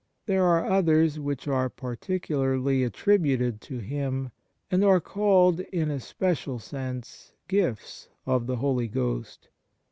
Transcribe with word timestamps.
There 0.25 0.43
are 0.45 0.65
others 0.65 1.19
which 1.19 1.47
are 1.47 1.69
particularly 1.69 2.83
attributed 2.83 3.61
to 3.61 3.77
Him, 3.77 4.31
and 4.71 4.83
are 4.83 4.99
called 4.99 5.59
in 5.59 5.91
a 5.91 5.99
special 5.99 6.57
sense 6.57 7.33
gifts 7.47 8.09
of 8.25 8.47
the 8.47 8.55
Holy 8.55 8.87
Ghost. 8.87 9.49